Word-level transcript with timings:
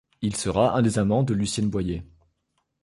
Il 0.23 0.35
sera 0.35 0.75
un 0.75 0.81
des 0.81 0.97
amants 0.97 1.21
de 1.21 1.35
Lucienne 1.35 1.69
Boyer. 1.69 2.01